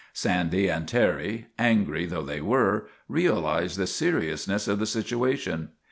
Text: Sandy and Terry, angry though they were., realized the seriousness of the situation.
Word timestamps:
Sandy 0.13 0.67
and 0.67 0.87
Terry, 0.87 1.45
angry 1.59 2.07
though 2.07 2.23
they 2.23 2.41
were., 2.41 2.89
realized 3.07 3.77
the 3.77 3.85
seriousness 3.85 4.67
of 4.67 4.79
the 4.79 4.87
situation. 4.87 5.69